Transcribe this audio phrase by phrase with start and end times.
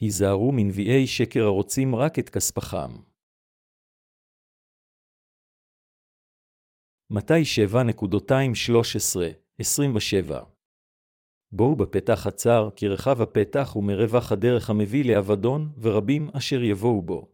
[0.00, 2.90] היזהרו מנביאי שקר הרוצים רק את כספכם.
[7.10, 7.42] מתי
[9.62, 10.44] 7.213-27
[11.52, 17.28] בואו בפתח הצר, כי רחב הפתח ומרווח הדרך המביא לאבדון, ורבים אשר יבואו בו.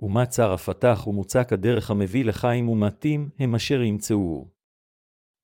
[0.00, 4.48] ומה צר הפתח ומוצק הדרך המביא לחיים ומעטים, הם אשר ימצאוהו.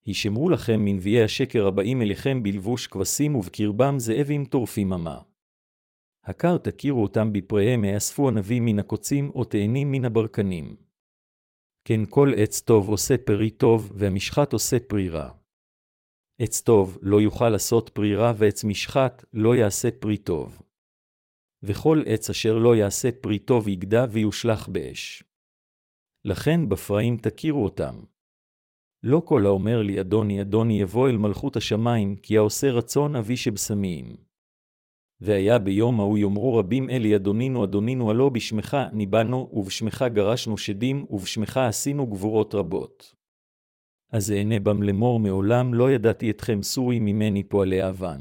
[0.05, 5.21] הישמרו לכם מנביאי השקר הבאים אליכם בלבוש כבשים ובקרבם זאבים טורפים אמה.
[6.27, 10.75] הקר תכירו אותם בפריהם, האספו ענבים מן הקוצים, או תאנים מן הברקנים.
[11.87, 15.29] כן כל עץ טוב עושה פרי טוב, והמשחת עושה פרי רע.
[16.41, 20.61] עץ טוב לא יוכל לעשות פרי רע, ועץ משחת לא יעשה פרי טוב.
[21.63, 25.23] וכל עץ אשר לא יעשה פרי טוב יגדע ויושלך באש.
[26.25, 28.03] לכן בפרעים תכירו אותם.
[29.03, 34.26] לא כל האומר לי אדוני אדוני יבוא אל מלכות השמיים, כי העושה רצון אבי שבשמיים.
[35.21, 41.57] והיה ביום ההוא יאמרו רבים אלי אדונינו אדונינו הלא בשמך ניבאנו, ובשמך גרשנו שדים, ובשמך
[41.57, 43.15] עשינו גבורות רבות.
[44.11, 48.19] אז אענה בם לאמור מעולם לא ידעתי אתכם סורי ממני פועלי אבן.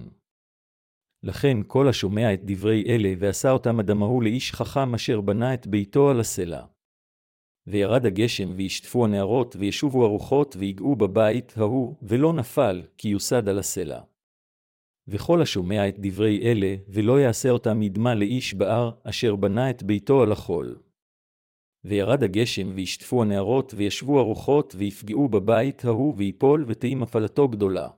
[1.23, 5.67] לכן כל השומע את דברי אלה, ועשה אותם אדם ההוא לאיש חכם אשר בנה את
[5.67, 6.65] ביתו על הסלע.
[7.67, 14.01] וירד הגשם, וישטפו הנערות, וישובו הרוחות, ויגעו בבית ההוא, ולא נפל, כי יוסד על הסלע.
[15.09, 20.23] וכל השומע את דברי אלה, ולא יעשה אותם ידמה לאיש בהר, אשר בנה את ביתו
[20.23, 20.79] על החול.
[21.85, 27.89] וירד הגשם, וישטפו הנערות, וישבו הרוחות, ויפגעו בבית ההוא, ויפול, ותהי מפלתו גדולה.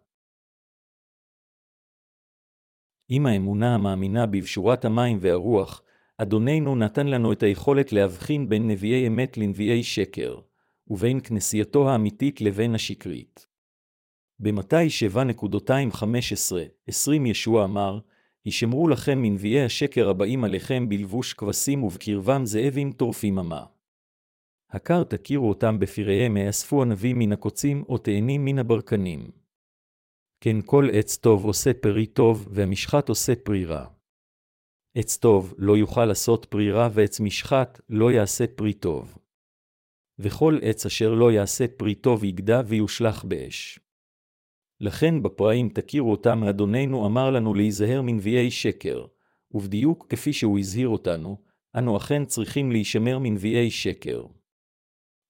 [3.09, 5.83] עם האמונה המאמינה בבשורת המים והרוח,
[6.19, 10.41] אדוננו נתן לנו את היכולת להבחין בין נביאי אמת לנביאי שקר,
[10.89, 13.48] ובין כנסייתו האמיתית לבין השקרית.
[14.41, 15.27] במתי 7.215-20
[17.27, 17.99] ישוע אמר,
[18.45, 23.65] הישמרו לכם מנביאי השקר הבאים עליכם בלבוש כבשים ובקרבם זאבים טורפים אמה.
[24.71, 29.31] הקר תכירו אותם בפראיהם, האספו ענבים מן הקוצים או תאנים מן הברקנים.
[30.41, 33.87] כן כל עץ טוב עושה פרי טוב, והמשחת עושה פרי רע.
[34.95, 39.19] עץ טוב לא יוכל לעשות פרי רע, ועץ משחת לא יעשה פרי טוב.
[40.19, 43.81] וכל עץ אשר לא יעשה פרי טוב יגדע ויושלך באש.
[44.81, 49.07] לכן בפרעים תכירו אותם, אדוננו אמר לנו להיזהר מנביאי שקר,
[49.51, 51.37] ובדיוק כפי שהוא הזהיר אותנו,
[51.75, 54.25] אנו אכן צריכים להישמר מנביאי שקר.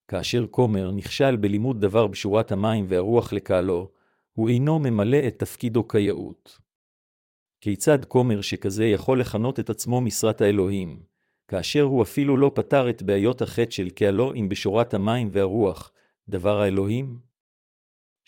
[0.08, 3.91] כאשר כומר נכשל בלימוד דבר בשורת המים והרוח לקהלו,
[4.32, 6.58] הוא אינו ממלא את תפקידו כיאות.
[7.60, 11.03] כיצד כומר שכזה יכול לכנות את עצמו משרת האלוהים,
[11.48, 15.92] כאשר הוא אפילו לא פתר את בעיות החטא של קהלו אם בשורת המים והרוח,
[16.28, 17.27] דבר האלוהים?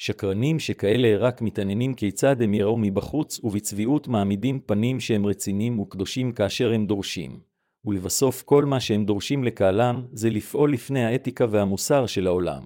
[0.00, 6.72] שקרנים שכאלה רק מתעניינים כיצד הם יראו מבחוץ, ובצביעות מעמידים פנים שהם רציניים וקדושים כאשר
[6.72, 7.40] הם דורשים.
[7.84, 12.62] ולבסוף כל מה שהם דורשים לקהלם, זה לפעול לפני האתיקה והמוסר של העולם.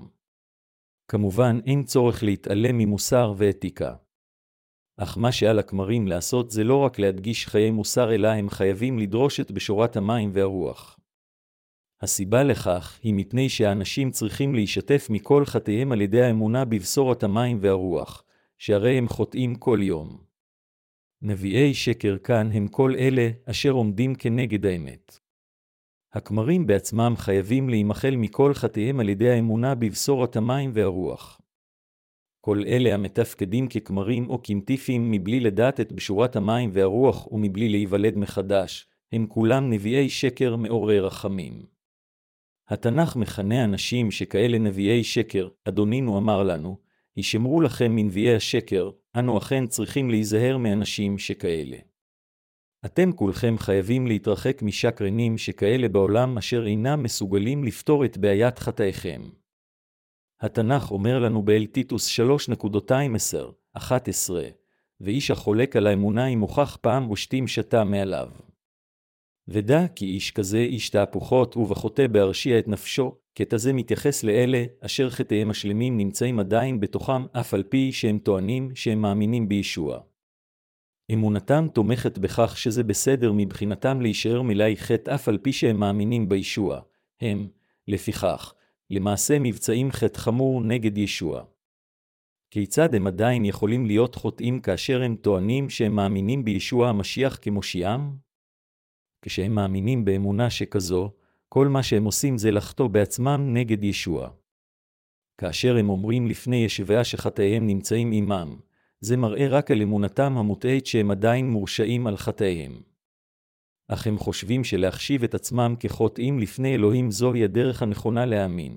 [1.09, 3.95] כמובן, אין צורך להתעלם ממוסר ואתיקה.
[4.97, 9.41] אך מה שעל הכמרים לעשות זה לא רק להדגיש חיי מוסר, אלא הם חייבים לדרוש
[9.41, 10.99] את בשורת המים והרוח.
[12.03, 18.25] הסיבה לכך היא מפני שהאנשים צריכים להישתף מכל חטאיהם על ידי האמונה בבשורת המים והרוח,
[18.59, 20.19] שהרי הם חוטאים כל יום.
[21.23, 25.19] נביאי שקר כאן הם כל אלה אשר עומדים כנגד האמת.
[26.13, 31.41] הכמרים בעצמם חייבים להימחל מכל חטאיהם על ידי האמונה בבשורת המים והרוח.
[32.41, 38.89] כל אלה המתפקדים ככמרים או קינטיפים מבלי לדעת את בשורת המים והרוח ומבלי להיוולד מחדש,
[39.13, 41.74] הם כולם נביאי שקר מעורר רחמים.
[42.69, 46.79] התנ"ך מכנה אנשים שכאלה נביאי שקר, אדונינו אמר לנו,
[47.17, 51.77] הישמרו לכם מנביאי השקר, אנו אכן צריכים להיזהר מאנשים שכאלה.
[52.85, 59.23] אתם כולכם חייבים להתרחק משקרנים שכאלה בעולם אשר אינם מסוגלים לפתור את בעיית חטאיכם.
[60.41, 62.21] התנ"ך אומר לנו באל טיטוס
[63.77, 63.81] 3.210-11,
[65.01, 68.29] ואיש החולק על האמונה אם הוכח פעם ושתים שתה מעליו.
[69.49, 75.11] ודע כי איש כזה איש תהפוכות ובחוטא בהרשיע את נפשו, קטע זה מתייחס לאלה אשר
[75.11, 80.01] חטאיהם השלמים נמצאים עדיין בתוכם, אף על פי שהם טוענים שהם מאמינים בישוע.
[81.13, 86.81] אמונתם תומכת בכך שזה בסדר מבחינתם להישאר מלאי חטא אף על פי שהם מאמינים בישוע.
[87.21, 87.49] הם,
[87.89, 88.55] לפיכך,
[88.91, 91.45] למעשה מבצעים חטא חמור נגד ישוע.
[92.51, 98.24] כיצד הם עדיין יכולים להיות חוטאים כאשר הם טוענים שהם מאמינים בישוע המשיח כמושיעם?
[99.25, 101.11] כשהם מאמינים באמונה שכזו,
[101.49, 104.31] כל מה שהם עושים זה לחטוא בעצמם נגד ישוע.
[105.39, 108.57] כאשר הם אומרים לפני ישביה שחטאיהם נמצאים עמם,
[109.01, 112.83] זה מראה רק על אמונתם המוטעית שהם עדיין מורשעים על חטאיהם.
[113.89, 118.77] אך הם חושבים שלהחשיב את עצמם כחוטאים לפני אלוהים זוהי הדרך הנכונה להאמין.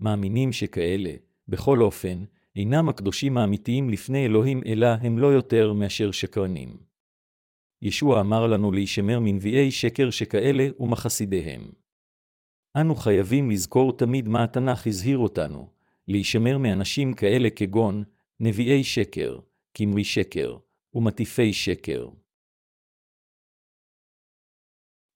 [0.00, 1.12] מאמינים שכאלה,
[1.48, 2.24] בכל אופן,
[2.56, 6.89] אינם הקדושים האמיתיים לפני אלוהים, אלא הם לא יותר מאשר שקרנים.
[7.82, 11.70] ישוע אמר לנו להישמר מנביאי שקר שכאלה ומחסידיהם.
[12.80, 15.70] אנו חייבים לזכור תמיד מה התנ"ך הזהיר אותנו,
[16.08, 18.04] להישמר מאנשים כאלה כגון
[18.40, 19.38] נביאי שקר,
[19.74, 20.56] כמרי שקר
[20.94, 22.08] ומטיפי שקר.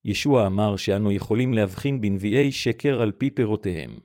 [0.04, 3.98] ישוע אמר שאנו יכולים להבחין בנביאי שקר על פי פירותיהם.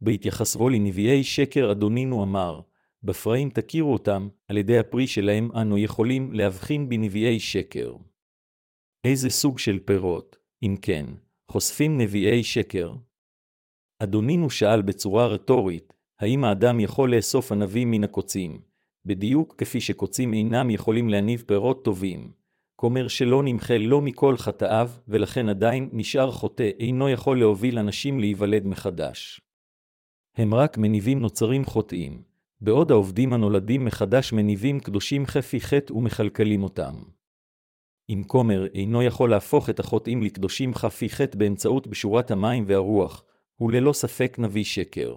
[0.00, 2.60] בהתייחסו לנביאי שקר אדונינו אמר,
[3.06, 7.96] בפראים תכירו אותם, על ידי הפרי שלהם אנו יכולים להבחין בנביאי שקר.
[9.06, 11.06] איזה סוג של פירות, אם כן,
[11.50, 12.92] חושפים נביאי שקר?
[14.02, 18.60] אדונינו שאל בצורה רטורית, האם האדם יכול לאסוף ענבים מן הקוצים,
[19.04, 22.32] בדיוק כפי שקוצים אינם יכולים להניב פירות טובים.
[22.80, 28.66] כומר שלא נמחה לא מכל חטאיו, ולכן עדיין נשאר חוטא, אינו יכול להוביל אנשים להיוולד
[28.66, 29.40] מחדש.
[30.36, 32.22] הם רק מניבים נוצרים חוטאים,
[32.60, 36.94] בעוד העובדים הנולדים מחדש מניבים קדושים חפי חטא ומכלכלים אותם.
[38.08, 43.24] אם כומר אינו יכול להפוך את החוטאים לקדושים חפי חטא באמצעות בשורת המים והרוח,
[43.56, 45.16] הוא ללא ספק נביא שקר.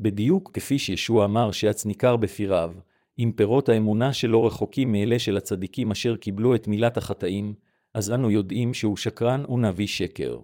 [0.00, 2.72] בדיוק כפי שישוע אמר שעץ ניכר בפיריו,
[3.18, 7.54] אם פירות האמונה שלו רחוקים מאלה של הצדיקים אשר קיבלו את מילת החטאים,
[7.94, 10.38] אז אנו יודעים שהוא שקרן ונביא שקר.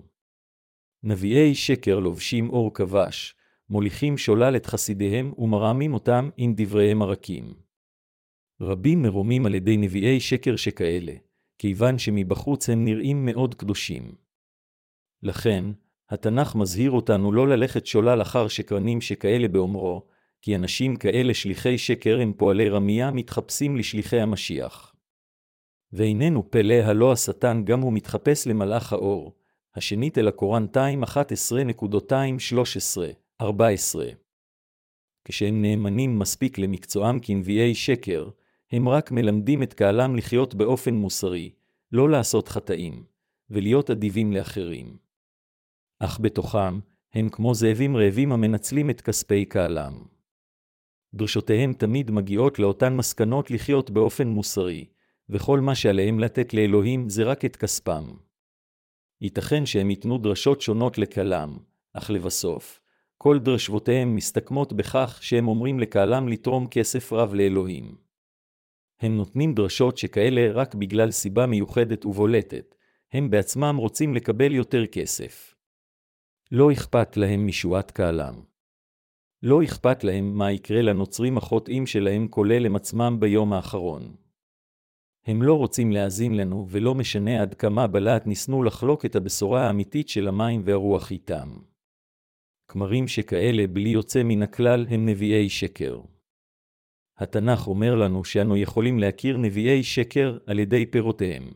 [1.02, 3.34] נביאי שקר לובשים אור כבש,
[3.69, 7.55] מוליכים שולל את חסידיהם ומרעמים אותם עם דבריהם הרכים.
[8.61, 11.12] רבים מרומים על ידי נביאי שקר שכאלה,
[11.58, 14.14] כיוון שמבחוץ הם נראים מאוד קדושים.
[15.22, 15.64] לכן,
[16.11, 20.06] התנ"ך מזהיר אותנו לא ללכת שולל אחר שקרנים שכאלה באומרו,
[20.43, 24.94] כי אנשים כאלה שליחי שקר הם פועלי רמייה מתחפשים לשליחי המשיח.
[25.93, 29.32] ואיננו פלא הלא השטן גם הוא מתחפש למלאך האור,
[29.75, 34.06] השנית אל הקוראן 2.11.13 14.
[35.25, 38.28] כשהם נאמנים מספיק למקצועם כנביאי שקר,
[38.72, 41.50] הם רק מלמדים את קהלם לחיות באופן מוסרי,
[41.92, 43.04] לא לעשות חטאים,
[43.50, 44.96] ולהיות אדיבים לאחרים.
[46.00, 46.81] אך בתוכם,
[47.12, 50.04] הם כמו זאבים רעבים המנצלים את כספי קהלם.
[51.14, 54.86] דרשותיהם תמיד מגיעות לאותן מסקנות לחיות באופן מוסרי,
[55.28, 58.04] וכל מה שעליהם לתת לאלוהים זה רק את כספם.
[59.20, 61.58] ייתכן שהם ייתנו דרשות שונות לקלם,
[61.92, 62.81] אך לבסוף,
[63.24, 67.96] כל דרשבותיהם מסתכמות בכך שהם אומרים לקהלם לתרום כסף רב לאלוהים.
[69.00, 72.74] הם נותנים דרשות שכאלה רק בגלל סיבה מיוחדת ובולטת,
[73.12, 75.54] הם בעצמם רוצים לקבל יותר כסף.
[76.52, 78.34] לא אכפת להם משועת קהלם.
[79.42, 84.16] לא אכפת להם מה יקרה לנוצרים החוטאים שלהם כולל הם עצמם ביום האחרון.
[85.26, 90.08] הם לא רוצים להאזין לנו, ולא משנה עד כמה בלהט ניסנו לחלוק את הבשורה האמיתית
[90.08, 91.73] של המים והרוח איתם.
[92.74, 96.00] כמרים שכאלה בלי יוצא מן הכלל הם נביאי שקר.
[97.18, 101.50] התנ"ך אומר לנו שאנו יכולים להכיר נביאי שקר על ידי פירותיהם.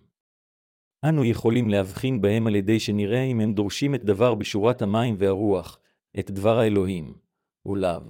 [1.05, 5.79] אנו יכולים להבחין בהם על ידי שנראה אם הם דורשים את דבר בשורת המים והרוח,
[6.19, 7.15] את דבר האלוהים,
[7.67, 8.01] או לאו,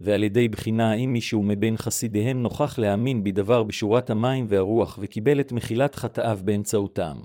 [0.00, 5.52] ועל ידי בחינה האם מישהו מבין חסידיהם נוכח להאמין בדבר בשורת המים והרוח וקיבל את
[5.52, 7.16] מחילת חטאיו באמצעותם.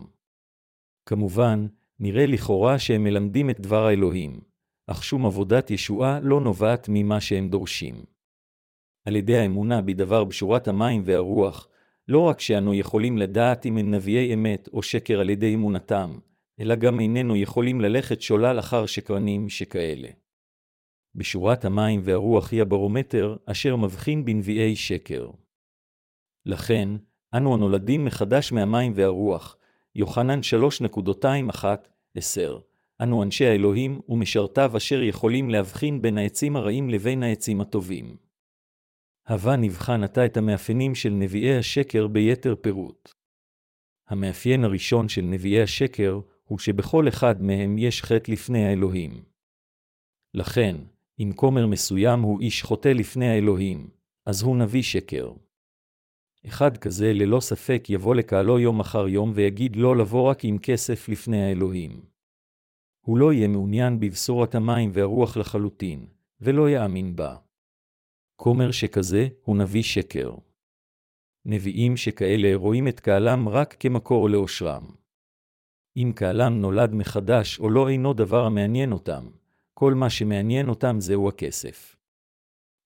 [1.06, 1.68] כמובן,
[2.00, 4.53] נראה לכאורה שהם מלמדים את דבר האלוהים,
[4.88, 8.06] אך שום עבודת ישועה לא נובעת ממה שהם דורשים.
[9.06, 11.68] על ידי האמונה בדבר בשורת המים והרוח,
[12.08, 16.18] לא רק שאנו יכולים לדעת אם הם נביאי אמת או שקר על ידי אמונתם,
[16.60, 20.10] אלא גם איננו יכולים ללכת שולל אחר שקרנים שכאלה.
[21.16, 25.30] בשורת המים והרוח היא הברומטר אשר מבחין בנביאי שקר.
[26.46, 26.90] לכן,
[27.34, 29.58] אנו הנולדים מחדש מהמים והרוח,
[29.96, 31.66] יוחנן 3.21-10,
[33.04, 38.18] אנו אנשי האלוהים ומשרתיו אשר יכולים להבחין בין העצים הרעים לבין העצים הטובים.
[39.30, 43.10] הווה נבחן עתה את המאפיינים של נביאי השקר ביתר פירוט.
[44.08, 49.24] המאפיין הראשון של נביאי השקר הוא שבכל אחד מהם יש חטא לפני האלוהים.
[50.34, 50.76] לכן,
[51.20, 53.90] אם כומר מסוים הוא איש חוטא לפני האלוהים,
[54.26, 55.32] אז הוא נביא שקר.
[56.48, 61.10] אחד כזה ללא ספק יבוא לקהלו יום אחר יום ויגיד לא לבוא רק עם כסף
[61.10, 62.13] לפני האלוהים.
[63.06, 66.06] הוא לא יהיה מעוניין בבשורת המים והרוח לחלוטין,
[66.42, 67.36] ולא יאמין בה.
[68.36, 70.36] כומר שכזה הוא נביא שקר.
[71.46, 74.84] נביאים שכאלה רואים את קהלם רק כמקור לאושרם.
[75.98, 79.28] אם קהלם נולד מחדש או לא אינו דבר המעניין אותם,
[79.74, 81.96] כל מה שמעניין אותם זהו הכסף.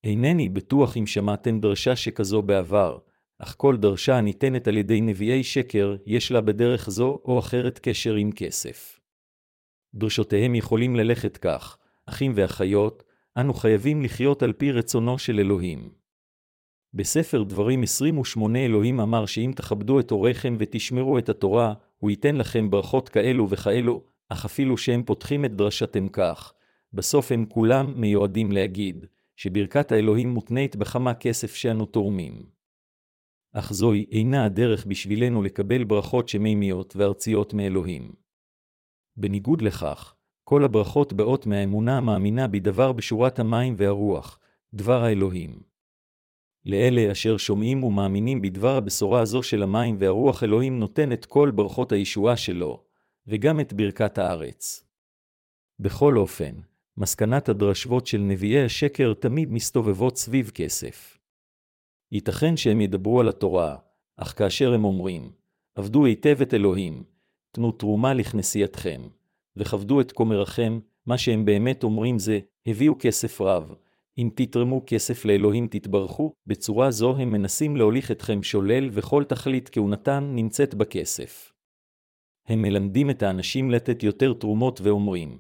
[0.04, 2.98] אינני בטוח אם שמעתם דרשה שכזו בעבר,
[3.40, 8.16] אך כל דרשה הניתנת על ידי נביאי שקר, יש לה בדרך זו או אחרת קשר
[8.16, 8.97] עם כסף.
[9.96, 13.04] דרשותיהם יכולים ללכת כך, אחים ואחיות,
[13.38, 15.90] אנו חייבים לחיות על פי רצונו של אלוהים.
[16.94, 22.70] בספר דברים 28 אלוהים אמר שאם תכבדו את הוריכם ותשמרו את התורה, הוא ייתן לכם
[22.70, 26.54] ברכות כאלו וכאלו, אך אפילו שהם פותחים את דרשתם כך,
[26.94, 32.44] בסוף הם כולם מיועדים להגיד, שברכת האלוהים מותנית בכמה כסף שאנו תורמים.
[33.54, 38.27] אך זוהי אינה הדרך בשבילנו לקבל ברכות שמימיות וארציות מאלוהים.
[39.18, 44.40] בניגוד לכך, כל הברכות באות מהאמונה המאמינה בדבר בשורת המים והרוח,
[44.74, 45.62] דבר האלוהים.
[46.66, 51.92] לאלה אשר שומעים ומאמינים בדבר הבשורה הזו של המים והרוח אלוהים נותן את כל ברכות
[51.92, 52.84] הישועה שלו,
[53.28, 54.88] וגם את ברכת הארץ.
[55.80, 56.56] בכל אופן,
[56.98, 61.18] מסקנת הדרשבות של נביאי השקר תמיד מסתובבות סביב כסף.
[62.12, 63.78] ייתכן שהם ידברו על התורה,
[64.18, 65.32] אך כאשר הם אומרים,
[65.76, 67.04] עבדו היטב את אלוהים,
[67.58, 69.02] תנו תרומה לכנסייתכם,
[69.56, 73.76] וכבדו את כומרכם, מה שהם באמת אומרים זה, הביאו כסף רב,
[74.18, 80.32] אם תתרמו כסף לאלוהים תתברכו, בצורה זו הם מנסים להוליך אתכם שולל וכל תכלית כהונתם
[80.36, 81.54] נמצאת בכסף.
[82.48, 85.38] הם מלמדים את האנשים לתת יותר תרומות ואומרים,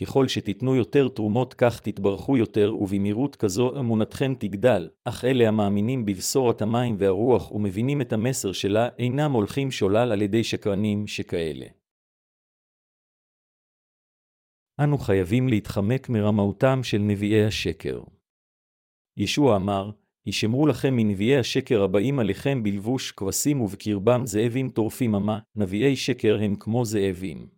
[0.00, 6.62] ככל שתיתנו יותר תרומות כך תתברכו יותר ובמהירות כזו אמונתכם תגדל, אך אלה המאמינים בבשורת
[6.62, 11.66] המים והרוח ומבינים את המסר שלה אינם הולכים שולל על ידי שקרנים שכאלה.
[14.80, 18.02] אנו חייבים להתחמק מרמאותם של נביאי השקר.
[19.16, 19.90] ישוע אמר,
[20.24, 26.54] הישמרו לכם מנביאי השקר הבאים עליכם בלבוש כבשים ובקרבם זאבים טורפים אמה, נביאי שקר הם
[26.56, 27.55] כמו זאבים.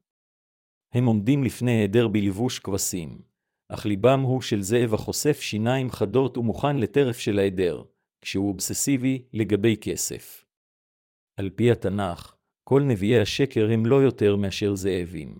[0.99, 3.19] הם עומדים לפני העדר בלבוש כבשים,
[3.69, 7.83] אך ליבם הוא של זאב החושף שיניים חדות ומוכן לטרף של העדר,
[8.21, 10.45] כשהוא אובססיבי לגבי כסף.
[11.37, 15.39] על פי התנ"ך, כל נביאי השקר הם לא יותר מאשר זאבים.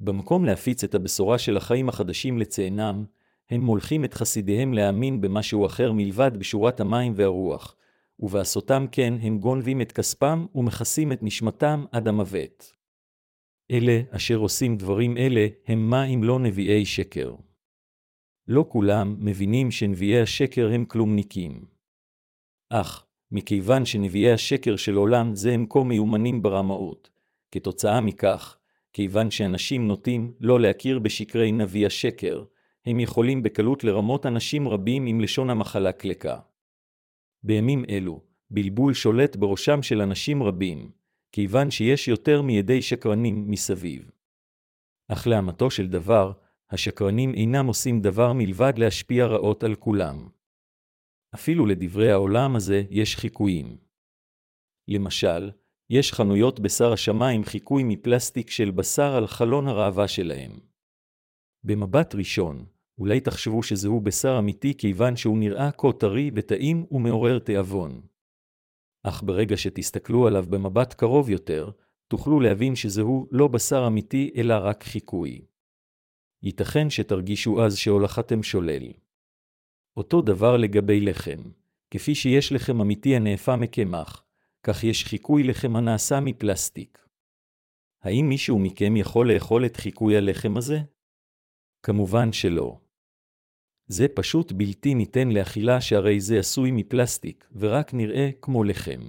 [0.00, 3.04] במקום להפיץ את הבשורה של החיים החדשים לצאנם,
[3.50, 7.76] הם מולכים את חסידיהם להאמין במשהו אחר מלבד בשורת המים והרוח,
[8.20, 12.83] ובעשותם כן הם גונבים את כספם ומכסים את נשמתם עד המוות.
[13.70, 17.34] אלה אשר עושים דברים אלה, הם מה אם לא נביאי שקר.
[18.48, 21.64] לא כולם מבינים שנביאי השקר הם כלומניקים.
[22.70, 27.10] אך, מכיוון שנביאי השקר של עולם זה הם כה מיומנים ברמאות,
[27.50, 28.58] כתוצאה מכך,
[28.92, 32.44] כיוון שאנשים נוטים לא להכיר בשקרי נביא השקר,
[32.86, 36.38] הם יכולים בקלות לרמות אנשים רבים עם לשון המחלה קלקה.
[37.42, 40.90] בימים אלו, בלבול שולט בראשם של אנשים רבים,
[41.34, 44.10] כיוון שיש יותר מידי שקרנים מסביב.
[45.08, 46.32] אך לאמתו של דבר,
[46.70, 50.28] השקרנים אינם עושים דבר מלבד להשפיע רעות על כולם.
[51.34, 53.76] אפילו לדברי העולם הזה יש חיקויים.
[54.88, 55.50] למשל,
[55.90, 60.52] יש חנויות בשר השמיים חיקוי מפלסטיק של בשר על חלון הראווה שלהם.
[61.64, 62.66] במבט ראשון,
[62.98, 68.13] אולי תחשבו שזהו בשר אמיתי כיוון שהוא נראה כה טרי וטעים ומעורר תיאבון.
[69.06, 71.70] אך ברגע שתסתכלו עליו במבט קרוב יותר,
[72.08, 75.44] תוכלו להבין שזהו לא בשר אמיתי אלא רק חיקוי.
[76.42, 78.92] ייתכן שתרגישו אז שהולכתם שולל.
[79.96, 81.50] אותו דבר לגבי לחם,
[81.90, 84.24] כפי שיש לחם אמיתי הנאפה מקמח,
[84.62, 87.08] כך יש חיקוי לחם הנעשה מפלסטיק.
[88.02, 90.78] האם מישהו מכם יכול לאכול את חיקוי הלחם הזה?
[91.82, 92.83] כמובן שלא.
[93.86, 99.00] זה פשוט בלתי ניתן לאכילה שהרי זה עשוי מפלסטיק, ורק נראה כמו לחם.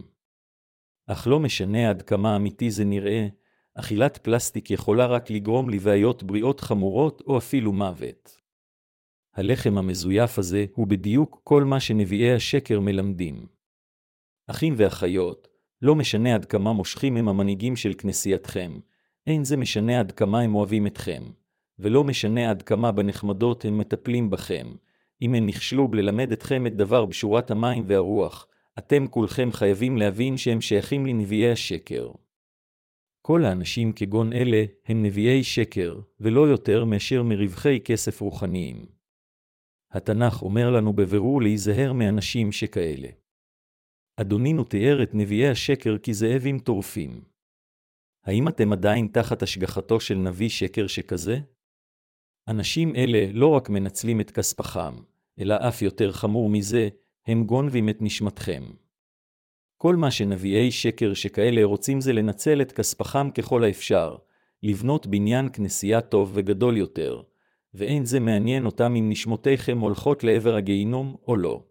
[1.08, 3.28] אך לא משנה עד כמה אמיתי זה נראה,
[3.76, 8.42] אכילת פלסטיק יכולה רק לגרום לבעיות בריאות חמורות או אפילו מוות.
[9.36, 13.48] הלחם המזויף הזה הוא בדיוק כל מה שנביאי השקר מלמדים.
[14.48, 15.48] אחים ואחיות,
[15.82, 18.80] לא משנה עד כמה מושכים הם המנהיגים של כנסייתכם,
[19.28, 21.24] אין זה משנה עד כמה הם אוהבים אתכם.
[21.80, 24.76] ולא משנה עד כמה בנחמדות הם מטפלים בכם.
[25.22, 30.62] אם הם נכשלו בללמד אתכם את דבר בשורת המים והרוח, אתם כולכם חייבים להבין שהם
[30.62, 32.12] שייכים לנביאי השקר.
[33.22, 38.86] כל האנשים כגון אלה הם נביאי שקר, ולא יותר מאשר מרווחי כסף רוחניים.
[39.92, 43.08] התנ"ך אומר לנו בבירור להיזהר מאנשים שכאלה.
[44.18, 47.22] אדונינו תיאר את נביאי השקר כזאבים טורפים.
[48.24, 51.40] האם אתם עדיין תחת השגחתו של נביא שקר שכזה?
[52.48, 54.94] אנשים אלה לא רק מנצלים את כספכם,
[55.40, 56.90] אלא אף יותר חמור מזה,
[57.28, 58.64] הם גונבים את נשמתכם.
[59.78, 64.16] כל מה שנביאי שקר שכאלה רוצים זה לנצל את כספכם ככל האפשר,
[64.64, 67.22] לבנות בניין כנסייה טוב וגדול יותר,
[67.74, 71.64] ואין זה מעניין אותם אם נשמותיכם הולכות לעבר הגיהינום או לא.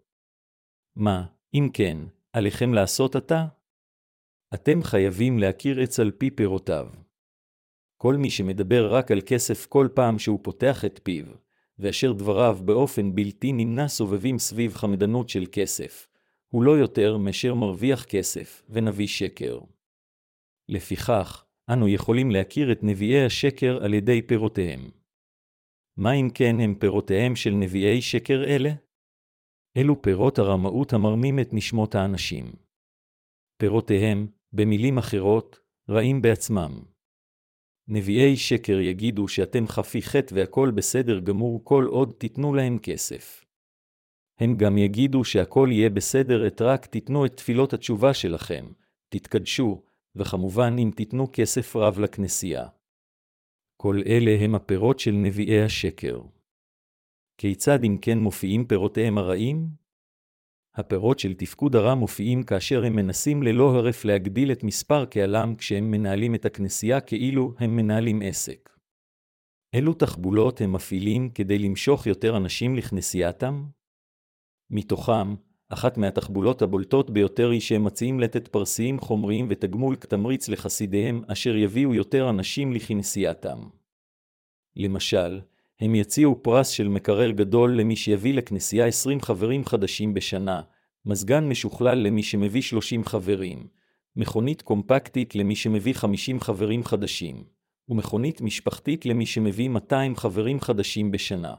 [0.95, 1.97] מה, אם כן,
[2.33, 3.45] עליכם לעשות עתה?
[4.53, 6.87] אתם חייבים להכיר עץ על פי פירותיו.
[8.05, 11.25] כל מי שמדבר רק על כסף כל פעם שהוא פותח את פיו,
[11.79, 16.07] ואשר דבריו באופן בלתי נמנע סובבים סביב חמדנות של כסף,
[16.47, 19.59] הוא לא יותר מאשר מרוויח כסף ונביא שקר.
[20.69, 24.89] לפיכך, אנו יכולים להכיר את נביאי השקר על ידי פירותיהם.
[25.97, 28.71] מה אם כן הם פירותיהם של נביאי שקר אלה?
[29.77, 32.45] אלו פירות הרמאות המרמים את נשמות האנשים.
[33.57, 35.59] פירותיהם, במילים אחרות,
[35.89, 36.94] רעים בעצמם.
[37.87, 43.45] נביאי שקר יגידו שאתם חפי חטא והכל בסדר גמור כל עוד תיתנו להם כסף.
[44.39, 48.65] הם גם יגידו שהכל יהיה בסדר את רק תיתנו את תפילות התשובה שלכם,
[49.09, 49.83] תתקדשו,
[50.15, 52.67] וכמובן אם תיתנו כסף רב לכנסייה.
[53.77, 56.21] כל אלה הם הפירות של נביאי השקר.
[57.37, 59.84] כיצד אם כן מופיעים פירותיהם הרעים?
[60.75, 65.91] הפירות של תפקוד הרע מופיעים כאשר הם מנסים ללא הרף להגדיל את מספר קהלם כשהם
[65.91, 68.69] מנהלים את הכנסייה כאילו הם מנהלים עסק.
[69.73, 73.65] אילו תחבולות הם מפעילים כדי למשוך יותר אנשים לכנסייתם?
[74.69, 75.35] מתוכם,
[75.69, 81.93] אחת מהתחבולות הבולטות ביותר היא שהם מציעים לתת פרסיים חומריים ותגמול כתמריץ לחסידיהם, אשר יביאו
[81.93, 83.59] יותר אנשים לכנסייתם.
[84.75, 85.41] למשל,
[85.79, 90.61] הם יציעו פרס של מקרר גדול למי שיביא לכנסייה 20 חברים חדשים בשנה,
[91.05, 93.67] מזגן משוכלל למי שמביא 30 חברים,
[94.15, 97.43] מכונית קומפקטית למי שמביא 50 חברים חדשים,
[97.89, 101.53] ומכונית משפחתית למי שמביא 200 חברים חדשים בשנה.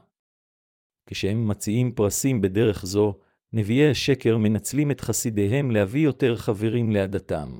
[1.05, 3.13] כשהם מציעים פרסים בדרך זו,
[3.53, 7.59] נביאי השקר מנצלים את חסידיהם להביא יותר חברים לעדתם.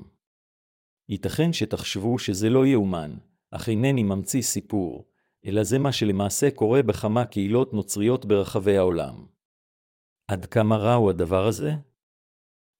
[1.08, 3.16] ייתכן שתחשבו שזה לא יאומן,
[3.50, 5.08] אך אינני ממציא סיפור,
[5.46, 9.26] אלא זה מה שלמעשה קורה בכמה קהילות נוצריות ברחבי העולם.
[10.28, 11.72] עד כמה רע הוא הדבר הזה?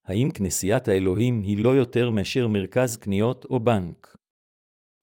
[0.04, 4.16] האם כנסיית האלוהים היא לא יותר מאשר מרכז קניות או בנק?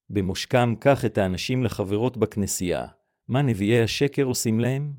[0.10, 2.88] במושכם קח את האנשים לחברות בכנסייה,
[3.28, 4.94] מה נביאי השקר עושים להם?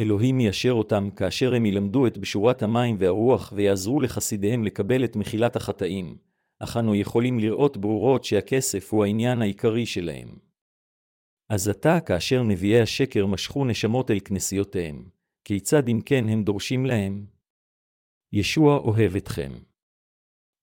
[0.00, 5.56] אלוהים יישר אותם כאשר הם ילמדו את בשורת המים והרוח ויעזרו לחסידיהם לקבל את מחילת
[5.56, 6.16] החטאים,
[6.58, 10.28] אך אנו יכולים לראות ברורות שהכסף הוא העניין העיקרי שלהם.
[11.48, 15.08] אז עתה, כאשר נביאי השקר משכו נשמות אל כנסיותיהם,
[15.44, 17.26] כיצד אם כן הם דורשים להם?
[18.32, 19.52] ישוע אוהב אתכם.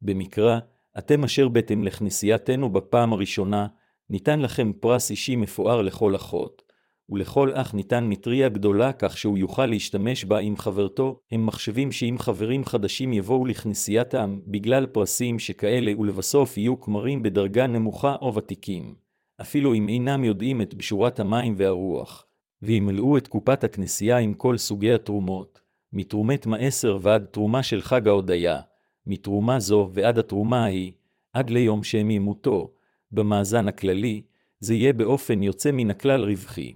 [0.02, 0.60] במקרא,
[0.98, 3.68] אתם אשר באתם לכנסייתנו בפעם הראשונה,
[4.10, 6.64] ניתן לכם פרס אישי מפואר לכל אחות,
[7.10, 12.16] ולכל אח ניתן מטריה גדולה כך שהוא יוכל להשתמש בה עם חברתו, הם מחשבים שאם
[12.20, 18.96] חברים חדשים יבואו לכנסייתם בגלל פרסים שכאלה ולבסוף יהיו כמרים בדרגה נמוכה או ותיקים,
[19.42, 22.26] אפילו אם אינם יודעים את בשורת המים והרוח,
[22.62, 25.62] וימלאו את קופת הכנסייה עם כל סוגי התרומות,
[25.94, 28.62] מתרומת מעשר ועד תרומה של חג ההודיה,
[29.08, 30.92] מתרומה זו ועד התרומה ההיא,
[31.34, 32.72] עד ליום שהם ימותו,
[33.12, 34.22] במאזן הכללי,
[34.60, 36.74] זה יהיה באופן יוצא מן הכלל רווחי.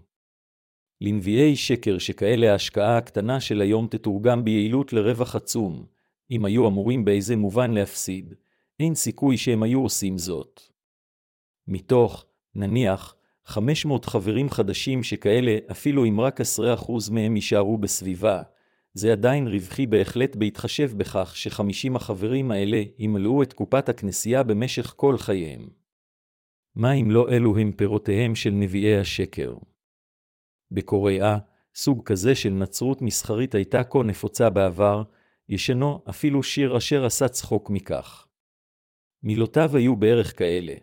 [1.01, 5.85] לנביאי שקר שכאלה ההשקעה הקטנה של היום תתורגם ביעילות לרווח עצום,
[6.31, 8.33] אם היו אמורים באיזה מובן להפסיד,
[8.79, 10.61] אין סיכוי שהם היו עושים זאת.
[11.67, 13.15] מתוך, נניח,
[13.45, 16.43] 500 חברים חדשים שכאלה, אפילו אם רק 10%
[17.11, 18.41] מהם יישארו בסביבה,
[18.93, 25.17] זה עדיין רווחי בהחלט בהתחשב בכך ש-50 החברים האלה ימלאו את קופת הכנסייה במשך כל
[25.17, 25.69] חייהם.
[26.75, 29.55] מה אם לא אלו הם פירותיהם של נביאי השקר?
[30.71, 31.37] בקוריאה,
[31.75, 35.03] סוג כזה של נצרות מסחרית הייתה כה נפוצה בעבר,
[35.49, 38.27] ישנו אפילו שיר אשר עשה צחוק מכך.
[39.23, 40.73] מילותיו היו בערך כאלה,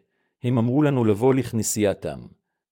[0.42, 2.20] הם אמרו לנו לבוא לכנסייתם,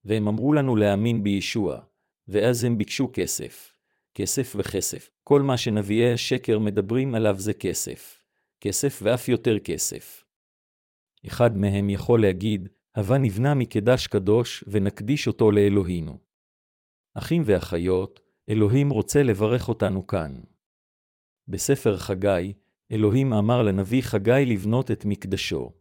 [0.04, 1.80] והם אמרו לנו להאמין בישוע,
[2.28, 3.74] ואז הם ביקשו כסף.
[4.14, 5.10] כסף וכסף.
[5.24, 8.22] כל מה שנביאי השקר מדברים עליו זה כסף.
[8.60, 10.24] כסף ואף יותר כסף.
[11.26, 16.18] אחד מהם יכול להגיד, הווה נבנה מקדש קדוש, ונקדיש אותו לאלוהינו.
[17.14, 20.40] אחים ואחיות, אלוהים רוצה לברך אותנו כאן.
[21.48, 22.52] בספר חגי,
[22.92, 25.72] אלוהים אמר לנביא חגי לבנות את מקדשו.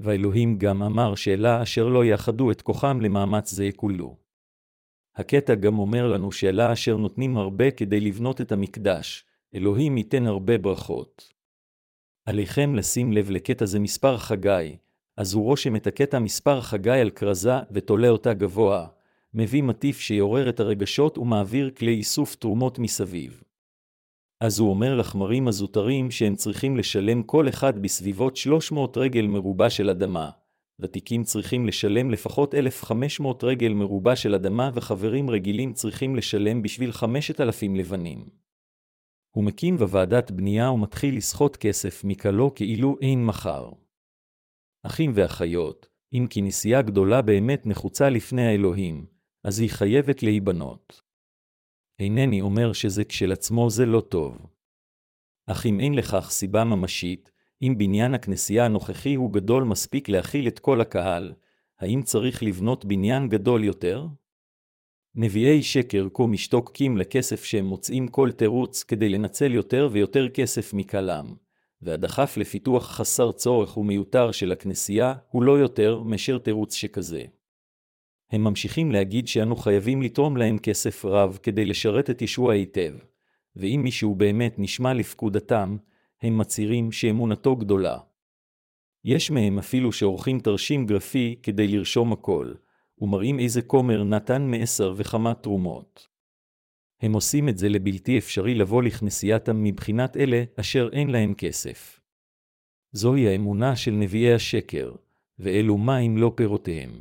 [0.00, 4.16] והאלוהים גם אמר שאלה אשר לא יאחדו את כוחם למאמץ זה יקולו.
[5.16, 10.58] הקטע גם אומר לנו שאלה אשר נותנים הרבה כדי לבנות את המקדש, אלוהים ייתן הרבה
[10.58, 11.32] ברכות.
[12.26, 14.76] עליכם לשים לב לקטע זה מספר חגי,
[15.16, 18.86] אז הוא רושם את הקטע מספר חגי על כרזה ותולה אותה גבוה,
[19.34, 23.42] מביא מטיף שיעורר את הרגשות ומעביר כלי איסוף תרומות מסביב.
[24.40, 29.90] אז הוא אומר לחמרים הזוטרים שהם צריכים לשלם כל אחד בסביבות 300 רגל מרובע של
[29.90, 30.30] אדמה.
[30.80, 37.76] ותיקים צריכים לשלם לפחות 1,500 רגל מרובע של אדמה וחברים רגילים צריכים לשלם בשביל 5,000
[37.76, 38.28] לבנים.
[39.36, 43.70] הוא מקים בוועדת בנייה ומתחיל לסחוט כסף מכלו כאילו אין מחר.
[44.86, 49.06] אחים ואחיות, אם כנסייה גדולה באמת נחוצה לפני האלוהים,
[49.44, 51.05] אז היא חייבת להיבנות.
[51.98, 54.46] אינני אומר שזה כשלעצמו זה לא טוב.
[55.46, 57.30] אך אם אין לכך סיבה ממשית,
[57.62, 61.32] אם בניין הכנסייה הנוכחי הוא גדול מספיק להכיל את כל הקהל,
[61.80, 64.06] האם צריך לבנות בניין גדול יותר?
[65.14, 71.34] נביאי שקר כה משתוקקים לכסף שהם מוצאים כל תירוץ כדי לנצל יותר ויותר כסף מקלם,
[71.82, 77.22] והדחף לפיתוח חסר צורך ומיותר של הכנסייה הוא לא יותר מאשר תירוץ שכזה.
[78.30, 82.94] הם ממשיכים להגיד שאנו חייבים לתרום להם כסף רב כדי לשרת את ישוע היטב,
[83.56, 85.76] ואם מישהו באמת נשמע לפקודתם,
[86.22, 87.98] הם מצהירים שאמונתו גדולה.
[89.04, 92.52] יש מהם אפילו שעורכים תרשים גרפי כדי לרשום הכל,
[92.98, 96.08] ומראים איזה כומר נתן מעשר וכמה תרומות.
[97.00, 102.00] הם עושים את זה לבלתי אפשרי לבוא לכנסייתם מבחינת אלה אשר אין להם כסף.
[102.92, 104.92] זוהי האמונה של נביאי השקר,
[105.38, 107.00] ואלו מים לא פירותיהם.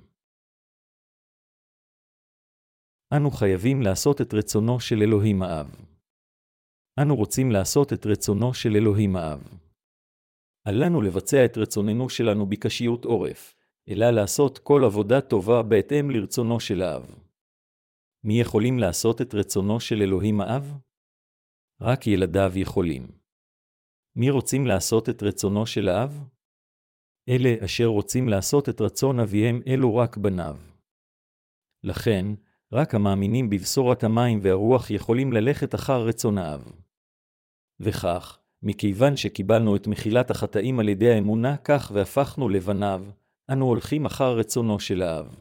[3.13, 5.75] אנו חייבים לעשות את רצונו של אלוהים האב.
[7.01, 9.41] אנו רוצים לעשות את רצונו של אלוהים האב.
[10.67, 13.55] אל לנו לבצע את רצוננו שלנו בקשיות עורף,
[13.89, 17.15] אלא לעשות כל עבודה טובה בהתאם לרצונו של האב.
[18.23, 20.73] מי יכולים לעשות את רצונו של אלוהים האב?
[21.81, 23.07] רק ילדיו יכולים.
[24.15, 26.29] מי רוצים לעשות את רצונו של האב?
[27.29, 30.57] אלה אשר רוצים לעשות את רצון אביהם אלו רק בניו.
[31.83, 32.25] לכן,
[32.73, 36.71] רק המאמינים בבשורת המים והרוח יכולים ללכת אחר רצון האב.
[37.79, 43.05] וכך, מכיוון שקיבלנו את מחילת החטאים על ידי האמונה כך והפכנו לבניו,
[43.51, 45.39] אנו הולכים אחר רצונו של האב.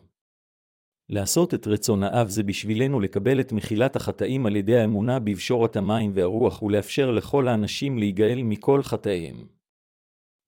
[1.08, 6.10] לעשות את רצון האב זה בשבילנו לקבל את מחילת החטאים על ידי האמונה בבשורת המים
[6.14, 9.46] והרוח ולאפשר לכל האנשים להיגאל מכל חטאיהם.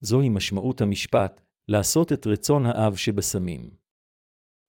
[0.00, 3.70] זוהי משמעות המשפט, לעשות את רצון האב שבסמים.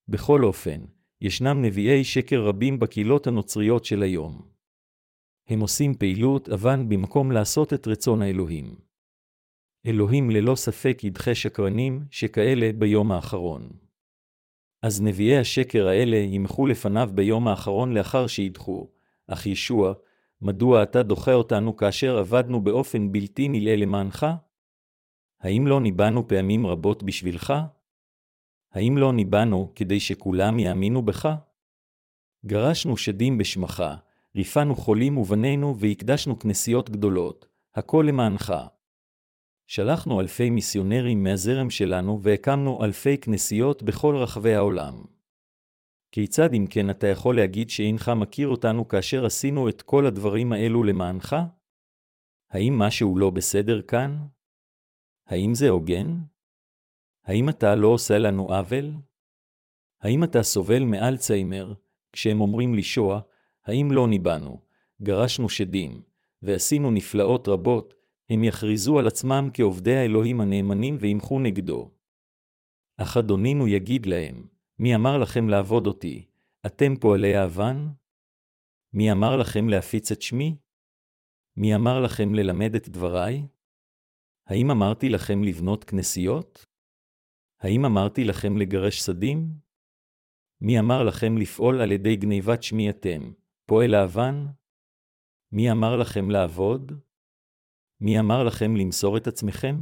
[0.08, 0.86] בכל אופן,
[1.22, 4.42] ישנם נביאי שקר רבים בקהילות הנוצריות של היום.
[5.48, 8.76] הם עושים פעילות אבן במקום לעשות את רצון האלוהים.
[9.86, 13.70] אלוהים ללא ספק ידחה שקרנים שכאלה ביום האחרון.
[14.82, 18.90] אז נביאי השקר האלה ימחו לפניו ביום האחרון לאחר שידחו,
[19.28, 19.94] אך ישוע,
[20.42, 24.26] מדוע אתה דוחה אותנו כאשר עבדנו באופן בלתי נלאה למענך?
[25.42, 27.54] האם לא ניבאנו פעמים רבות בשבילך?
[28.72, 31.30] האם לא ניבאנו כדי שכולם יאמינו בך?
[32.46, 33.84] גרשנו שדים בשמך,
[34.36, 38.54] ריפאנו חולים ובנינו והקדשנו כנסיות גדולות, הכל למענך.
[39.68, 45.04] שלחנו אלפי מיסיונרים מהזרם שלנו והקמנו אלפי כנסיות בכל רחבי העולם.
[46.12, 50.84] כיצד אם כן אתה יכול להגיד שאינך מכיר אותנו כאשר עשינו את כל הדברים האלו
[50.84, 51.36] למענך?
[52.50, 54.18] האם משהו לא בסדר כאן?
[55.28, 56.18] האם זה הוגן?
[57.28, 58.92] האם אתה לא עושה לנו עוול?
[60.02, 61.74] האם אתה סובל מאלצהיימר,
[62.12, 63.22] כשהם אומרים לישוע,
[63.66, 64.62] האם לא ניבאנו,
[65.02, 66.02] גרשנו שדים,
[66.42, 67.94] ועשינו נפלאות רבות,
[68.30, 71.92] הם יכריזו על עצמם כעובדי האלוהים הנאמנים וימחו נגדו.
[72.98, 74.48] אך אדונינו יגיד להם,
[74.80, 76.26] מי אמר לכם לעבוד אותי?
[76.66, 77.88] אתם פועלי האבן?
[78.94, 80.58] מי אמר לכם להפיץ את שמי?
[81.58, 83.48] מי אמר לכם ללמד את דבריי?
[84.48, 86.66] האם אמרתי לכם לבנות כנסיות?
[87.60, 89.50] האם אמרתי לכם לגרש שדים?
[90.62, 93.32] מי אמר לכם לפעול על ידי גניבת שמי אתם,
[93.66, 94.46] פועל האבן?
[95.52, 96.92] מי אמר לכם לעבוד?
[98.02, 99.80] מי אמר לכם למסור את עצמכם?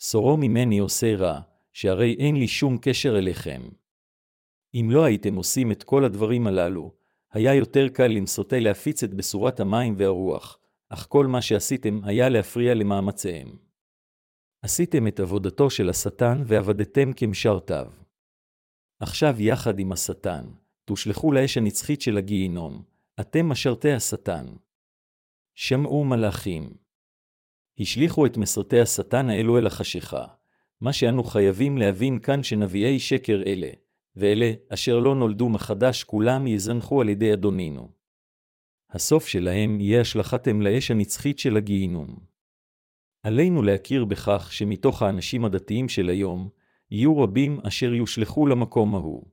[0.00, 1.40] סורו ממני עושה רע,
[1.72, 3.62] שהרי אין לי שום קשר אליכם.
[4.74, 6.94] אם לא הייתם עושים את כל הדברים הללו,
[7.32, 12.74] היה יותר קל למסותי להפיץ את בשורת המים והרוח, אך כל מה שעשיתם היה להפריע
[12.74, 13.69] למאמציהם.
[14.62, 17.86] עשיתם את עבודתו של השטן ועבדתם כמשרתיו.
[19.00, 20.44] עכשיו יחד עם השטן,
[20.84, 22.82] תושלכו לאש הנצחית של הגיהינום,
[23.20, 24.46] אתם משרתי השטן.
[25.54, 26.74] שמעו מלאכים.
[27.80, 30.26] השליכו את מסרטי השטן האלו אל החשיכה.
[30.80, 33.70] מה שאנו חייבים להבין כאן שנביאי שקר אלה,
[34.16, 37.90] ואלה אשר לא נולדו מחדש כולם יזנחו על ידי אדונינו.
[38.90, 42.29] הסוף שלהם יהיה השלכתם לאש הנצחית של הגיהינום.
[43.22, 46.48] עלינו להכיר בכך שמתוך האנשים הדתיים של היום,
[46.90, 49.26] יהיו רבים אשר יושלכו למקום ההוא.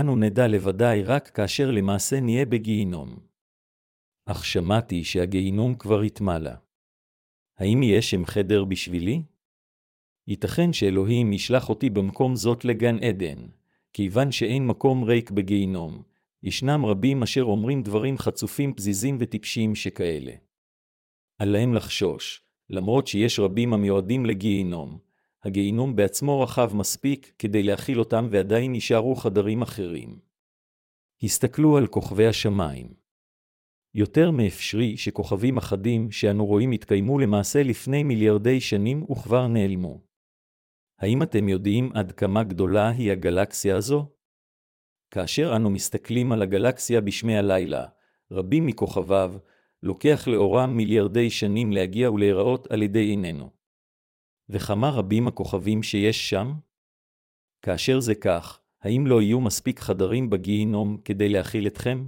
[0.00, 3.18] אנו נדע לוודאי רק כאשר למעשה נהיה בגיהינום.
[4.26, 6.50] אך שמעתי שהגיהינום כבר התמלא.
[7.58, 9.22] האם יהיה שם חדר בשבילי?
[10.26, 13.46] ייתכן שאלוהים ישלח אותי במקום זאת לגן עדן,
[13.92, 16.02] כיוון שאין מקום ריק בגיהינום,
[16.42, 20.32] ישנם רבים אשר אומרים דברים חצופים, פזיזים וטיפשים שכאלה.
[21.38, 24.98] עליהם לחשוש, למרות שיש רבים המיועדים לגיהינום.
[25.44, 30.18] הגיהינום בעצמו רחב מספיק כדי להכיל אותם ועדיין יישארו חדרים אחרים.
[31.22, 32.94] הסתכלו על כוכבי השמיים.
[33.94, 40.00] יותר מאפשרי שכוכבים אחדים שאנו רואים התקיימו למעשה לפני מיליארדי שנים וכבר נעלמו.
[40.98, 44.06] האם אתם יודעים עד כמה גדולה היא הגלקסיה הזו?
[45.10, 47.86] כאשר אנו מסתכלים על הגלקסיה בשמי הלילה,
[48.30, 49.34] רבים מכוכביו,
[49.84, 53.50] לוקח לאורם מיליארדי שנים להגיע ולהיראות על ידי עינינו.
[54.48, 56.52] וכמה רבים הכוכבים שיש שם?
[57.62, 62.06] כאשר זה כך, האם לא יהיו מספיק חדרים בגיהינום כדי להכיל אתכם?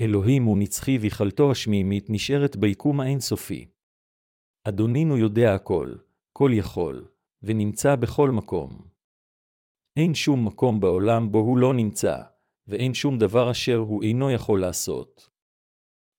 [0.00, 3.68] אלוהים הוא נצחי ויכלתו השמימית נשארת ביקום האינסופי.
[4.68, 5.94] אדונינו יודע הכל,
[6.32, 7.08] כל יכול,
[7.42, 8.88] ונמצא בכל מקום.
[9.96, 12.22] אין שום מקום בעולם בו הוא לא נמצא,
[12.66, 15.31] ואין שום דבר אשר הוא אינו יכול לעשות.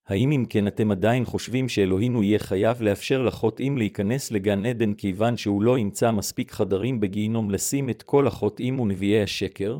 [0.08, 5.38] האם אם כן אתם עדיין חושבים שאלוהינו יהיה חייב לאפשר לחוטאים להיכנס לגן עדן כיוון
[5.38, 9.78] שהוא לא ימצא מספיק חדרים בגיהינום לשים את כל החוטאים ונביאי השקר?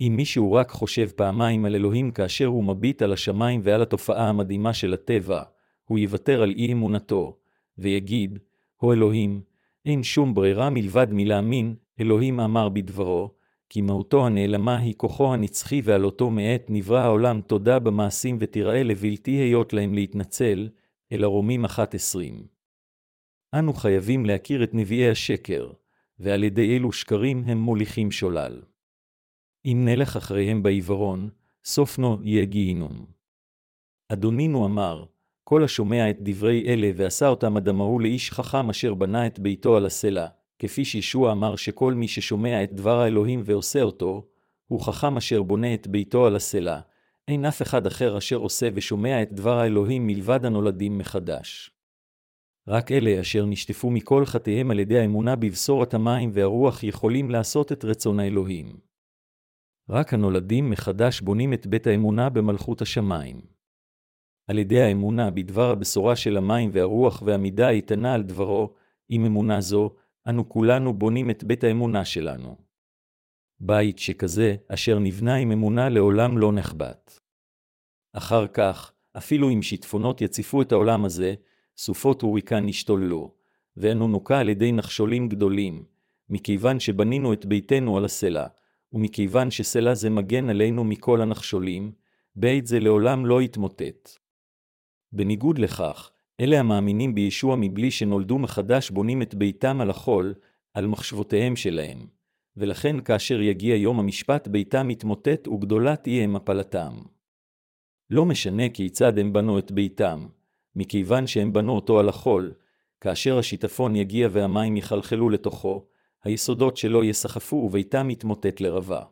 [0.00, 4.72] אם מישהו רק חושב פעמיים על אלוהים כאשר הוא מביט על השמיים ועל התופעה המדהימה
[4.72, 5.42] של הטבע,
[5.84, 7.36] הוא יוותר על אי אמונתו,
[7.78, 8.38] ויגיד,
[8.76, 9.40] הו אלוהים,
[9.86, 13.30] אין שום ברירה מלבד מלהאמין, אלוהים אמר בדברו,
[13.68, 19.30] כי מהותו הנעלמה היא כוחו הנצחי ועל אותו מעת נברא העולם תודה במעשים ותראה לבלתי
[19.30, 20.68] היות להם להתנצל,
[21.12, 22.46] אל הרומים אחת עשרים.
[23.54, 25.70] אנו חייבים להכיר את נביאי השקר,
[26.18, 28.62] ועל ידי אלו שקרים הם מוליכים שולל.
[29.64, 31.30] אם נלך אחריהם בעיוורון,
[31.64, 33.06] סופנו יהיה גיהינום.
[34.12, 35.04] אדונינו אמר,
[35.44, 39.86] כל השומע את דברי אלה ועשה אותם אדמהו לאיש חכם אשר בנה את ביתו על
[39.86, 40.26] הסלע,
[40.58, 44.26] כפי שישוע אמר שכל מי ששומע את דבר האלוהים ועושה אותו,
[44.66, 46.80] הוא חכם אשר בונה את ביתו על הסלע,
[47.28, 51.70] אין אף אחד אחר אשר עושה ושומע את דבר האלוהים מלבד הנולדים מחדש.
[52.68, 57.84] רק אלה אשר נשטפו מכל חטאיהם על ידי האמונה בבשורת המים והרוח יכולים לעשות את
[57.84, 58.76] רצון האלוהים.
[59.88, 63.40] רק הנולדים מחדש בונים את בית האמונה במלכות השמיים.
[64.46, 68.74] על ידי האמונה בדבר הבשורה של המים והרוח והמידה האיתנה על דברו,
[69.08, 69.94] עם אמונה זו,
[70.28, 72.56] אנו כולנו בונים את בית האמונה שלנו.
[73.60, 77.20] בית שכזה, אשר נבנה עם אמונה לעולם לא נחבט.
[78.12, 81.34] אחר כך, אפילו אם שיטפונות יציפו את העולם הזה,
[81.76, 83.34] סופות הוריקן ישתוללו,
[83.76, 85.84] ואנו נוקע על ידי נחשולים גדולים,
[86.28, 88.46] מכיוון שבנינו את ביתנו על הסלע,
[88.92, 91.92] ומכיוון שסלע זה מגן עלינו מכל הנחשולים,
[92.36, 94.10] בית זה לעולם לא יתמוטט.
[95.12, 100.34] בניגוד לכך, אלה המאמינים בישוע מבלי שנולדו מחדש בונים את ביתם על החול,
[100.74, 102.06] על מחשבותיהם שלהם,
[102.56, 106.92] ולכן כאשר יגיע יום המשפט ביתם יתמוטט וגדולה תהיה מפלתם.
[108.10, 110.26] לא משנה כיצד הם בנו את ביתם,
[110.76, 112.52] מכיוון שהם בנו אותו על החול,
[113.00, 115.86] כאשר השיטפון יגיע והמים יחלחלו לתוכו,
[116.24, 119.02] היסודות שלו יסחפו וביתם יתמוטט לרבה.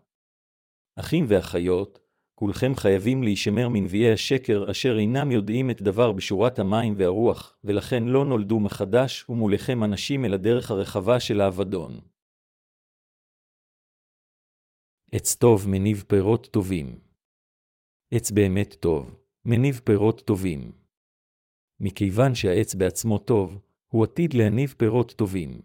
[0.96, 1.98] אחים ואחיות,
[2.38, 8.25] כולכם חייבים להישמר מנביאי השקר אשר אינם יודעים את דבר בשורת המים והרוח, ולכן לא
[8.25, 12.01] נולדו מחדש ומולכם אנשים אל הדרך הרחבה של האבדון.
[15.12, 17.01] עץ טוב מניב פירות טובים.
[18.11, 20.72] עץ באמת טוב, מניב פירות טובים.
[21.81, 23.59] מכיוון שהעץ בעצמו טוב,
[23.92, 25.61] הוא עתיד להניב פירות טובים.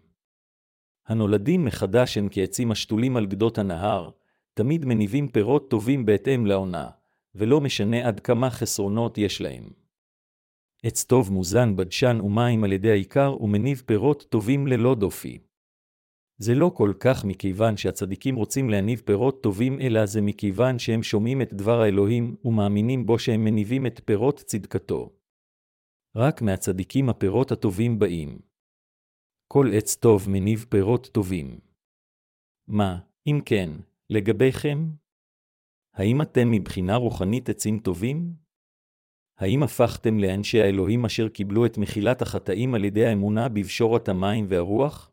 [1.06, 4.10] הנולדים מחדש הם כעצים השתולים על גדות הנהר,
[4.54, 6.90] תמיד מניבים פירות טובים בהתאם לעונה,
[7.34, 9.70] ולא משנה עד כמה חסרונות יש להם.
[10.82, 15.38] עץ טוב מוזן בדשן ומים על ידי העיקר ומניב פירות טובים ללא דופי.
[16.38, 21.42] זה לא כל כך מכיוון שהצדיקים רוצים להניב פירות טובים, אלא זה מכיוון שהם שומעים
[21.42, 25.12] את דבר האלוהים ומאמינים בו שהם מניבים את פירות צדקתו.
[26.16, 28.38] רק מהצדיקים הפירות הטובים באים.
[29.48, 31.60] כל עץ טוב מניב פירות טובים.
[32.68, 33.70] מה, אם כן,
[34.12, 34.86] לגביכם?
[35.94, 38.32] האם אתם מבחינה רוחנית עצים טובים?
[39.38, 45.10] האם הפכתם לאנשי האלוהים אשר קיבלו את מחילת החטאים על ידי האמונה בבשורת המים והרוח?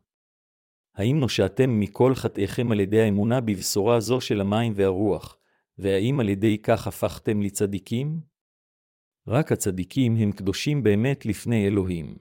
[0.94, 5.38] האם נושעתם מכל חטאיכם על ידי האמונה בבשורה זו של המים והרוח,
[5.78, 8.20] והאם על ידי כך הפכתם לצדיקים?
[9.26, 12.18] רק הצדיקים הם קדושים באמת לפני אלוהים.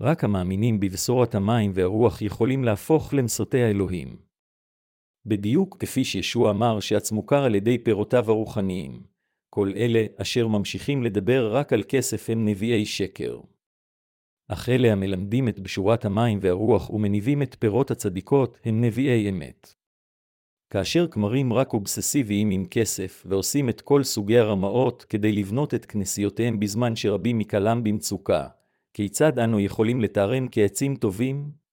[0.00, 4.33] רק המאמינים בבשורת המים והרוח יכולים להפוך למסרטי האלוהים.
[5.26, 9.02] בדיוק כפי שישוע אמר שעץ מוכר על ידי פירותיו הרוחניים.
[9.50, 13.40] כל אלה אשר ממשיכים לדבר רק על כסף הם נביאי שקר.
[14.48, 19.74] אך אלה המלמדים את בשורת המים והרוח ומניבים את פירות הצדיקות הם נביאי אמת.
[20.70, 26.60] כאשר כמרים רק אובססיביים עם כסף, ועושים את כל סוגי הרמאות כדי לבנות את כנסיותיהם
[26.60, 28.48] בזמן שרבים מקלם במצוקה,
[28.94, 31.63] כיצד אנו יכולים לתארם כעצים טובים?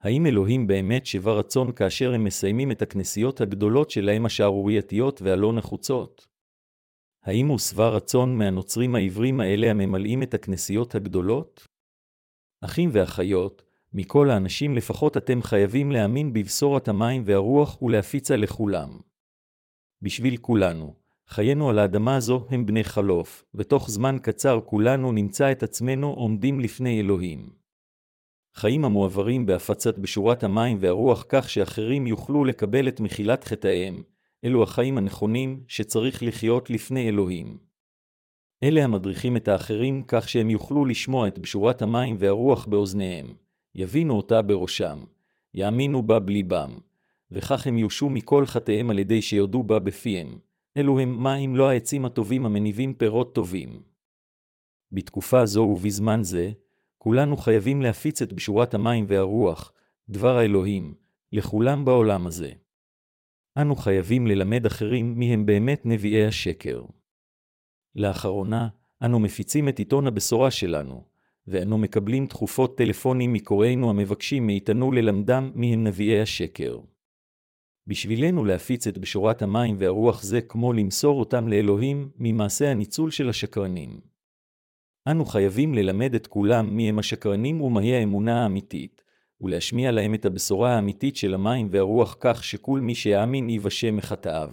[0.00, 6.26] האם אלוהים באמת שבע רצון כאשר הם מסיימים את הכנסיות הגדולות שלהם השערורייתיות והלא נחוצות?
[7.22, 11.66] האם הוא שבע רצון מהנוצרים העברים האלה הממלאים את הכנסיות הגדולות?
[12.60, 19.00] אחים ואחיות, מכל האנשים לפחות אתם חייבים להאמין בבשורת המים והרוח ולהפיצה לכולם.
[20.02, 20.94] בשביל כולנו,
[21.28, 26.60] חיינו על האדמה הזו הם בני חלוף, ותוך זמן קצר כולנו נמצא את עצמנו עומדים
[26.60, 27.59] לפני אלוהים.
[28.54, 34.02] חיים המועברים בהפצת בשורת המים והרוח כך שאחרים יוכלו לקבל את מחילת חטאיהם,
[34.44, 37.58] אלו החיים הנכונים שצריך לחיות לפני אלוהים.
[38.62, 43.34] אלה המדריכים את האחרים כך שהם יוכלו לשמוע את בשורת המים והרוח באוזניהם,
[43.74, 44.98] יבינו אותה בראשם,
[45.54, 46.70] יאמינו בה בליבם,
[47.30, 50.38] וכך הם יושעו מכל חטאיהם על ידי שיודו בה בפיהם.
[50.76, 53.82] אלו הם מה אם לא העצים הטובים המניבים פירות טובים.
[54.92, 56.50] בתקופה זו ובזמן זה,
[57.02, 59.72] כולנו חייבים להפיץ את בשורת המים והרוח,
[60.08, 60.94] דבר האלוהים,
[61.32, 62.52] לכולם בעולם הזה.
[63.56, 66.84] אנו חייבים ללמד אחרים מי הם באמת נביאי השקר.
[67.96, 68.68] לאחרונה,
[69.02, 71.04] אנו מפיצים את עיתון הבשורה שלנו,
[71.46, 76.78] ואנו מקבלים תכופות טלפונים מקוראינו המבקשים מאיתנו ללמדם מי הם נביאי השקר.
[77.86, 84.00] בשבילנו להפיץ את בשורת המים והרוח זה כמו למסור אותם לאלוהים ממעשה הניצול של השקרנים.
[85.10, 89.02] אנו חייבים ללמד את כולם מי הם השקרנים ומהי האמונה האמיתית,
[89.40, 94.50] ולהשמיע להם את הבשורה האמיתית של המים והרוח כך שכל מי שיאמין יבשה מחטאיו.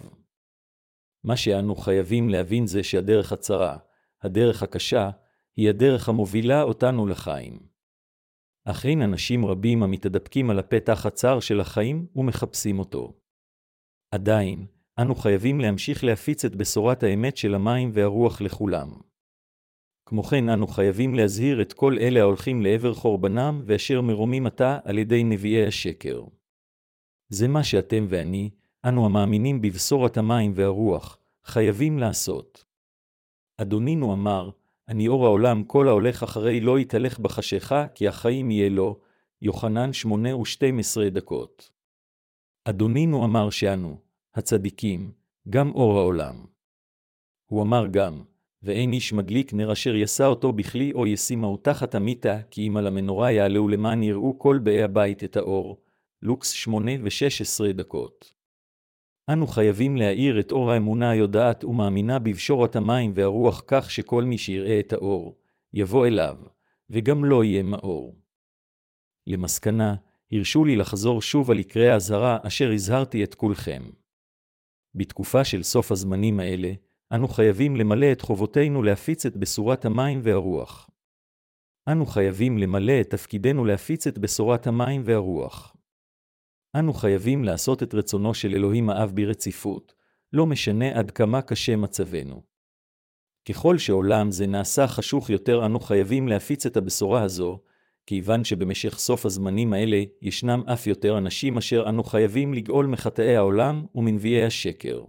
[1.24, 3.76] מה שאנו חייבים להבין זה שהדרך הצרה,
[4.22, 5.10] הדרך הקשה,
[5.56, 7.58] היא הדרך המובילה אותנו לחיים.
[8.64, 13.12] אך אין אנשים רבים המתדפקים על הפתח הצר של החיים ומחפשים אותו.
[14.10, 14.66] עדיין,
[14.98, 18.88] אנו חייבים להמשיך להפיץ את בשורת האמת של המים והרוח לכולם.
[20.08, 24.98] כמו כן, אנו חייבים להזהיר את כל אלה ההולכים לעבר חורבנם ואשר מרומים עתה על
[24.98, 26.22] ידי נביאי השקר.
[27.28, 28.50] זה מה שאתם ואני,
[28.84, 32.64] אנו המאמינים בבשורת המים והרוח, חייבים לעשות.
[33.56, 34.50] אדונינו אמר,
[34.88, 39.00] אני אור העולם, כל ההולך אחרי לא יתהלך בחשיכה, כי החיים יהיה לו,
[39.42, 41.70] יוחנן שמונה ושתים עשרה דקות.
[42.64, 44.00] אדונינו אמר שאנו,
[44.34, 45.12] הצדיקים,
[45.48, 46.44] גם אור העולם.
[47.46, 48.22] הוא אמר גם,
[48.62, 52.86] ואין איש מדליק נר אשר ישא אותו בכלי או ישימהו תחת המיטה, כי אם על
[52.86, 55.82] המנורה יעלהו למען יראו כל באי הבית את האור.
[56.22, 58.34] לוקס שמונה ושש עשרה דקות.
[59.32, 64.80] אנו חייבים להאיר את אור האמונה היודעת ומאמינה בבשורת המים והרוח כך שכל מי שיראה
[64.80, 65.38] את האור,
[65.74, 66.36] יבוא אליו,
[66.90, 68.16] וגם לא יהיה מאור.
[69.26, 69.94] למסקנה,
[70.32, 73.82] הרשו לי לחזור שוב על עיקרי האזהרה אשר הזהרתי את כולכם.
[74.94, 76.72] בתקופה של סוף הזמנים האלה,
[77.14, 80.90] אנו חייבים למלא את חובותינו להפיץ את בשורת המים והרוח.
[81.92, 85.76] אנו חייבים למלא את תפקידנו להפיץ את בשורת המים והרוח.
[86.78, 89.94] אנו חייבים לעשות את רצונו של אלוהים האב ברציפות,
[90.32, 92.42] לא משנה עד כמה קשה מצבנו.
[93.48, 97.60] ככל שעולם זה נעשה חשוך יותר, אנו חייבים להפיץ את הבשורה הזו,
[98.06, 103.86] כיוון שבמשך סוף הזמנים האלה ישנם אף יותר אנשים אשר אנו חייבים לגאול מחטאי העולם
[103.94, 105.04] ומנביאי השקר.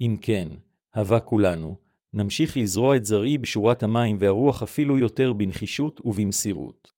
[0.00, 0.48] אם כן,
[0.96, 1.76] הווה כולנו,
[2.14, 6.95] נמשיך לזרוע את זרעי בשורת המים והרוח אפילו יותר בנחישות ובמסירות.